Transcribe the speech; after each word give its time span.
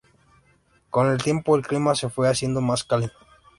Con 0.89 1.05
el 1.11 1.21
tiempo, 1.21 1.55
el 1.55 1.61
clima 1.61 1.93
se 1.93 2.09
fue 2.09 2.27
haciendo 2.27 2.59
más 2.59 2.83
cálido. 2.83 3.11